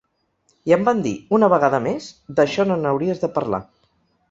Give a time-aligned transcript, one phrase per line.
[0.71, 2.09] I em van dir, una vegada més:
[2.41, 3.65] d’això no n’hauries de parlar.